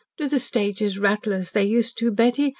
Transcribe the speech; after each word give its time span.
Do 0.17 0.27
the 0.27 0.39
stages 0.39 0.97
rattle 0.97 1.31
as 1.31 1.51
they 1.51 1.63
used 1.63 1.95
to, 1.99 2.09
Betty? 2.09 2.49